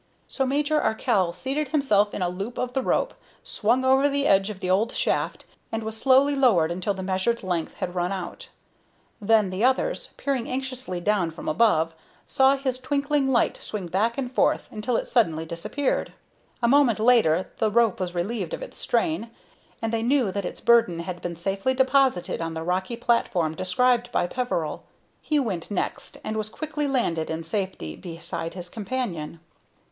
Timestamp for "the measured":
6.95-7.43